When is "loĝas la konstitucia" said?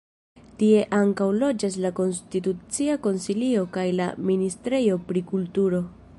1.43-2.97